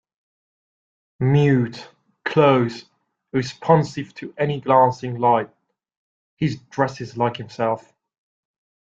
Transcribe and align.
Mute, 1.19 1.87
close, 2.25 2.85
irresponsive 3.33 4.15
to 4.15 4.33
any 4.35 4.59
glancing 4.59 5.19
light, 5.19 5.51
his 6.37 6.57
dress 6.71 7.01
is 7.01 7.17
like 7.17 7.37
himself. 7.37 7.93